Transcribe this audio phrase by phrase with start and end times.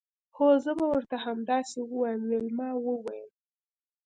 [0.35, 3.29] هو زه به ورته همداسې ووایم ویلما وویل